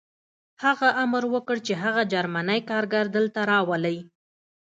[0.63, 3.97] هغه امر وکړ چې هغه جرمنی کارګر دلته راولئ